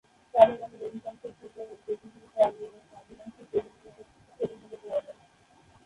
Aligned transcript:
চাঁদের 0.33 0.57
আলোর 0.63 0.81
অধিকাংশই 0.87 1.33
সূর্যের 1.39 1.67
প্রতিফলিত 1.83 2.33
আলো 2.37 2.59
এবং 2.67 2.81
সামান্য 2.89 3.19
অংশই 3.23 3.45
পৃথিবী 3.45 3.79
থেকে 3.85 4.03
প্রতিফলিত 4.39 4.83
আলো। 4.91 5.13